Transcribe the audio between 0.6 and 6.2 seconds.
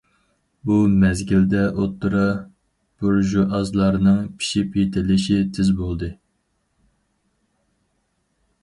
بۇ مەزگىلدە ئوتتۇرا بۇرژۇئازلارنىڭ پىشىپ يېتىلىشى تېز بولدى.